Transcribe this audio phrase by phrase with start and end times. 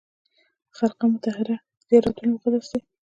[0.75, 1.55] خرقه مطهره
[1.87, 2.79] زیارت ولې مقدس دی؟